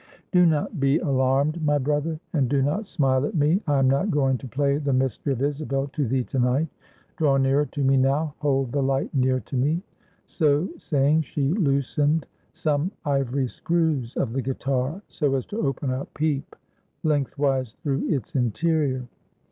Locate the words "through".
17.73-18.07